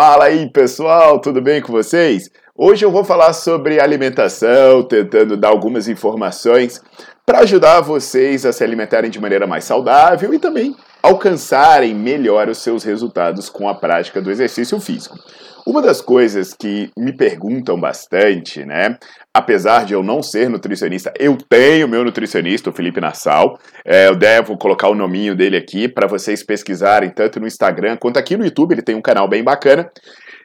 [0.00, 2.30] Fala aí pessoal, tudo bem com vocês?
[2.54, 6.80] Hoje eu vou falar sobre alimentação, tentando dar algumas informações
[7.26, 12.58] para ajudar vocês a se alimentarem de maneira mais saudável e também alcançarem melhor os
[12.58, 15.18] seus resultados com a prática do exercício físico.
[15.66, 18.96] Uma das coisas que me perguntam bastante, né?
[19.34, 23.58] Apesar de eu não ser nutricionista, eu tenho meu nutricionista, o Felipe Nassau.
[23.84, 28.18] É, eu devo colocar o nominho dele aqui para vocês pesquisarem tanto no Instagram quanto
[28.18, 28.72] aqui no YouTube.
[28.72, 29.90] Ele tem um canal bem bacana.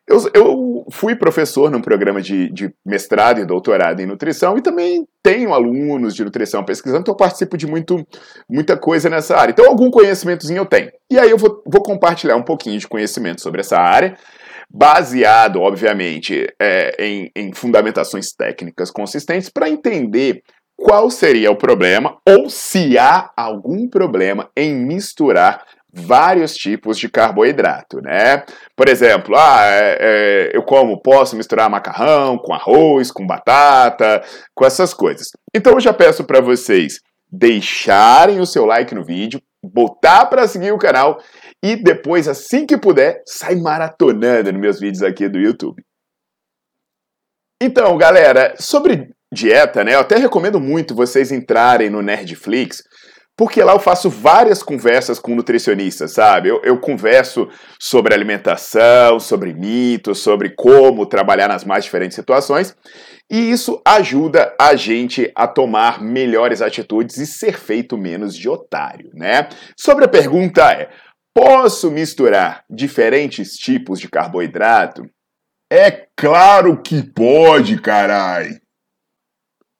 [0.06, 5.08] Eu, eu fui professor num programa de, de, mestrado e doutorado em nutrição e também
[5.23, 8.06] tenho alunos de nutrição pesquisando, então eu participo de muito,
[8.50, 9.52] muita coisa nessa área.
[9.52, 10.92] Então, algum conhecimentozinho eu tenho.
[11.09, 14.18] E aí eu vou, vou compartilhar um pouquinho de conhecimento sobre essa área,
[14.70, 20.44] baseado, obviamente, é, em, em fundamentações técnicas consistentes para entender
[20.76, 28.02] qual seria o problema ou se há algum problema em misturar vários tipos de carboidrato,
[28.02, 28.44] né?
[28.75, 34.23] Por exemplo, ah, é, é, eu como, posso misturar macarrão com arroz, com batata,
[34.56, 35.28] com essas coisas.
[35.56, 37.00] Então eu já peço para vocês
[37.31, 41.22] deixarem o seu like no vídeo, botar para seguir o canal
[41.63, 45.81] e depois, assim que puder, sai maratonando nos meus vídeos aqui do YouTube.
[47.62, 49.95] Então, galera, sobre dieta, né?
[49.95, 52.84] Eu até recomendo muito vocês entrarem no Nerdflix
[53.35, 56.49] porque lá eu faço várias conversas com nutricionistas, sabe?
[56.49, 57.49] Eu, eu, converso
[57.79, 62.75] sobre alimentação, sobre mitos, sobre como trabalhar nas mais diferentes situações.
[63.31, 69.09] E isso ajuda a gente a tomar melhores atitudes e ser feito menos de otário,
[69.16, 69.50] né?
[69.75, 70.91] Sobre a pergunta é:
[71.33, 75.03] posso misturar diferentes tipos de carboidrato?
[75.71, 78.59] É claro que pode, carai!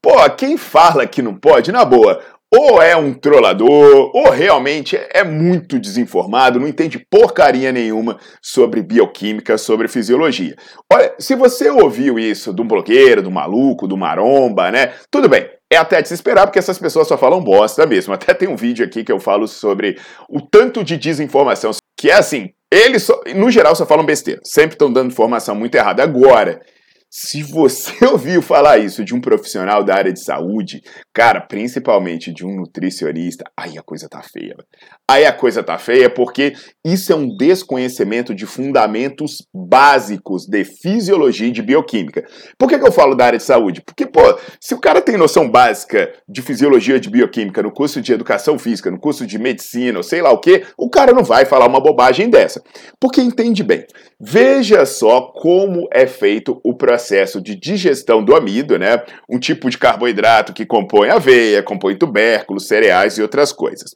[0.04, 2.22] Pô, quem fala que não pode, na boa,
[2.56, 9.58] ou é um trollador, ou realmente é muito desinformado, não entende porcaria nenhuma sobre bioquímica,
[9.58, 10.56] sobre fisiologia.
[10.92, 14.94] Olha, se você ouviu isso de um blogueiro, do maluco, do maromba, né?
[15.10, 18.14] Tudo bem, é até de se esperar, porque essas pessoas só falam bosta mesmo.
[18.14, 19.98] Até tem um vídeo aqui que eu falo sobre
[20.30, 24.42] o tanto de desinformação, que é assim, eles, só, no geral, só falam besteira.
[24.44, 26.04] Sempre estão dando informação muito errada.
[26.04, 26.62] Agora,
[27.16, 30.82] se você ouviu falar isso de um profissional da área de saúde,
[31.14, 34.56] cara, principalmente de um nutricionista, aí a coisa tá feia.
[35.08, 36.54] Aí a coisa tá feia porque
[36.84, 42.26] isso é um desconhecimento de fundamentos básicos de fisiologia e de bioquímica.
[42.58, 43.84] Por que, que eu falo da área de saúde?
[43.86, 48.02] Porque, pô, se o cara tem noção básica de fisiologia e de bioquímica no curso
[48.02, 51.24] de educação física, no curso de medicina, ou sei lá o que, o cara não
[51.24, 52.60] vai falar uma bobagem dessa.
[53.00, 53.86] Porque entende bem.
[54.20, 57.03] Veja só como é feito o processo
[57.42, 59.02] de digestão do amido, né?
[59.30, 63.96] Um tipo de carboidrato que compõe aveia, compõe tubérculos, cereais e outras coisas.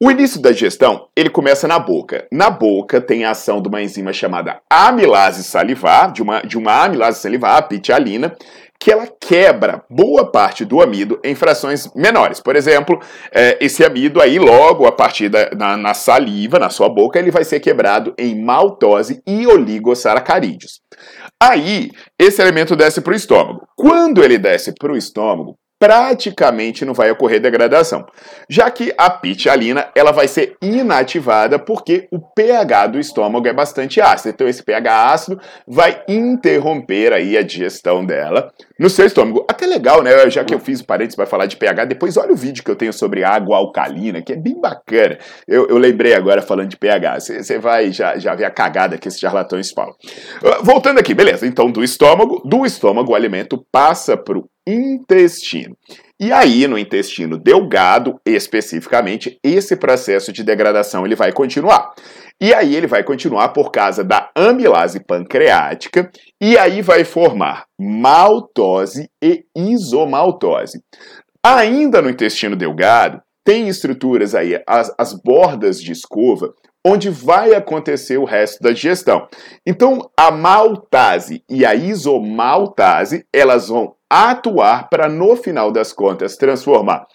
[0.00, 2.24] O início da digestão, ele começa na boca.
[2.30, 6.84] Na boca tem a ação de uma enzima chamada amilase salivar, de uma, de uma
[6.84, 8.36] amilase salivar, a pitialina,
[8.78, 12.38] que ela quebra boa parte do amido em frações menores.
[12.38, 13.00] Por exemplo,
[13.32, 17.32] é, esse amido aí, logo a partir da na, na, saliva, na sua boca, ele
[17.32, 20.80] vai ser quebrado em maltose e oligosacarídeos.
[21.40, 23.66] Aí, esse elemento desce para o estômago.
[23.76, 28.04] Quando ele desce para o estômago, praticamente não vai ocorrer degradação,
[28.48, 34.00] já que a pitialina ela vai ser inativada porque o pH do estômago é bastante
[34.00, 34.30] ácido.
[34.30, 39.44] Então esse pH ácido vai interromper aí a digestão dela no seu estômago.
[39.48, 40.28] Até legal, né?
[40.30, 42.70] Já que eu fiz o parênteses para falar de pH, depois olha o vídeo que
[42.70, 45.18] eu tenho sobre água alcalina, que é bem bacana.
[45.46, 47.20] Eu, eu lembrei agora falando de pH.
[47.20, 49.94] Você vai já, já ver a cagada que esses charlatões falam.
[50.42, 51.46] Uh, voltando aqui, beleza.
[51.46, 55.76] Então do estômago, do estômago o alimento passa para o intestino.
[56.20, 61.94] E aí, no intestino delgado, especificamente, esse processo de degradação ele vai continuar.
[62.40, 66.10] E aí ele vai continuar por causa da amilase pancreática,
[66.40, 70.80] e aí vai formar maltose e isomaltose.
[71.44, 76.52] Ainda no intestino delgado, tem estruturas aí, as, as bordas de escova,
[76.84, 79.28] onde vai acontecer o resto da digestão.
[79.66, 87.06] Então, a maltase e a isomaltase, elas vão atuar para, no final das contas, transformar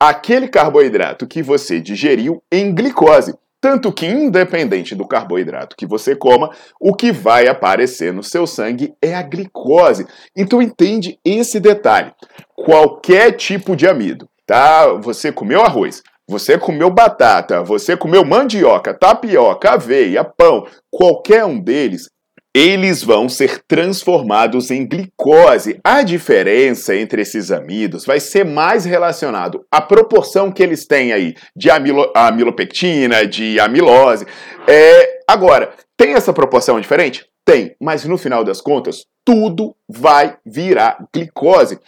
[0.00, 3.34] aquele carboidrato que você digeriu em glicose.
[3.60, 6.50] Tanto que, independente do carboidrato que você coma,
[6.80, 10.06] o que vai aparecer no seu sangue é a glicose.
[10.34, 12.10] Então, entende esse detalhe.
[12.56, 14.86] Qualquer tipo de amido, tá?
[14.94, 22.08] Você comeu arroz, você comeu batata, você comeu mandioca, tapioca, aveia, pão, qualquer um deles
[22.52, 25.78] eles vão ser transformados em glicose.
[25.84, 31.34] A diferença entre esses amidos vai ser mais relacionado à proporção que eles têm aí
[31.54, 34.26] de amilo, amilopectina, de amilose.
[34.66, 37.24] É, agora, tem essa proporção diferente?
[37.44, 41.78] Tem, mas no final das contas, tudo vai virar glicose.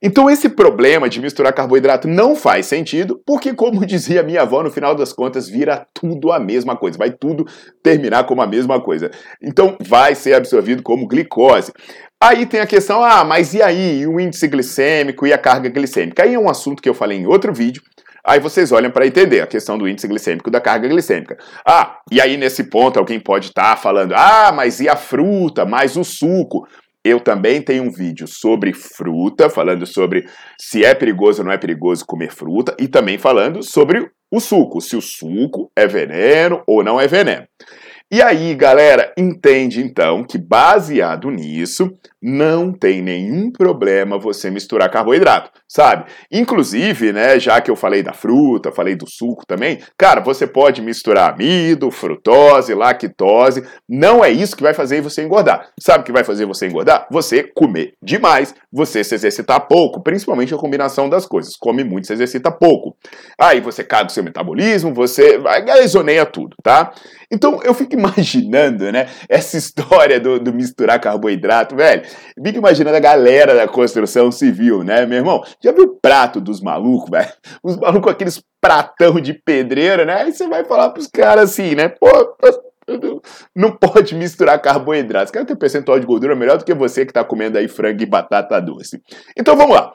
[0.00, 4.70] Então esse problema de misturar carboidrato não faz sentido, porque como dizia minha avó, no
[4.70, 7.46] final das contas vira tudo a mesma coisa, vai tudo
[7.82, 9.10] terminar como a mesma coisa.
[9.42, 11.72] Então vai ser absorvido como glicose.
[12.22, 16.22] Aí tem a questão, ah, mas e aí, o índice glicêmico e a carga glicêmica?
[16.22, 17.82] Aí é um assunto que eu falei em outro vídeo,
[18.24, 21.36] Aí vocês olham para entender a questão do índice glicêmico da carga glicêmica.
[21.66, 25.64] Ah, e aí nesse ponto alguém pode estar tá falando: "Ah, mas e a fruta,
[25.64, 26.66] mais o suco?"
[27.04, 30.24] Eu também tenho um vídeo sobre fruta, falando sobre
[30.56, 34.80] se é perigoso ou não é perigoso comer fruta, e também falando sobre o suco,
[34.80, 37.44] se o suco é veneno ou não é veneno.
[38.08, 41.92] E aí, galera, entende então que baseado nisso,
[42.22, 46.04] não tem nenhum problema você misturar carboidrato, sabe?
[46.30, 50.80] Inclusive, né, já que eu falei da fruta, falei do suco também, cara, você pode
[50.80, 55.68] misturar amido, frutose, lactose, não é isso que vai fazer você engordar.
[55.80, 57.06] Sabe o que vai fazer você engordar?
[57.10, 61.56] Você comer demais, você se exercitar pouco, principalmente a combinação das coisas.
[61.56, 62.96] Come muito, se exercita pouco.
[63.40, 66.92] Aí você caga o seu metabolismo, você vai isoneia tudo, tá?
[67.30, 72.02] Então eu fico imaginando, né, essa história do, do, misturar carboidrato, velho.
[72.44, 75.42] Fico imaginando a galera da construção civil, né, meu irmão?
[75.62, 77.32] Já viu o prato dos malucos, velho?
[77.62, 80.22] Os malucos com aqueles pratão de pedreira, né?
[80.22, 81.88] Aí você vai falar pros caras assim, né?
[81.88, 82.08] Pô,
[83.54, 85.30] não pode misturar carboidratos.
[85.30, 88.06] Quero ter percentual de gordura melhor do que você que está comendo aí frango e
[88.06, 89.00] batata doce.
[89.36, 89.92] Então vamos lá.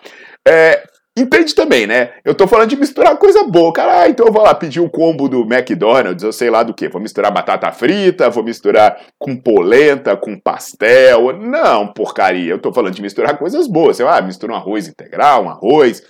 [0.47, 0.83] É,
[1.17, 2.11] Entende também, né?
[2.23, 3.73] Eu tô falando de misturar coisa boa.
[3.73, 6.75] Cara, ah, então eu vou lá pedir o combo do McDonald's, eu sei lá do
[6.75, 6.87] que.
[6.87, 11.33] Vou misturar batata frita, vou misturar com polenta, com pastel.
[11.33, 12.51] Não, porcaria.
[12.51, 13.97] Eu tô falando de misturar coisas boas.
[13.97, 16.03] Vai, ah, mistura um arroz integral, um arroz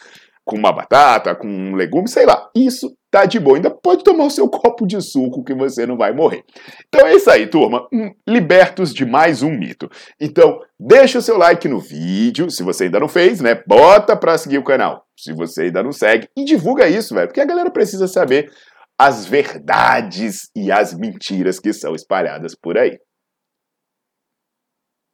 [0.44, 2.50] com uma batata, com um legume, sei lá.
[2.54, 3.58] Isso tá de boa.
[3.58, 6.44] Ainda pode tomar o seu copo de suco que você não vai morrer.
[6.88, 7.88] Então é isso aí, turma.
[7.94, 9.90] Hum, libertos de mais um mito.
[10.20, 13.62] Então, deixa o seu like no vídeo, se você ainda não fez, né?
[13.68, 16.28] Bota pra seguir o canal, se você ainda não segue.
[16.36, 18.52] E divulga isso, velho, porque a galera precisa saber
[19.00, 22.98] as verdades e as mentiras que são espalhadas por aí.